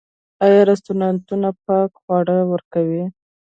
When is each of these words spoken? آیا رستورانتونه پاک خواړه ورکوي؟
آیا 0.45 0.61
رستورانتونه 0.69 1.49
پاک 1.65 1.91
خواړه 2.01 2.37
ورکوي؟ 2.51 3.03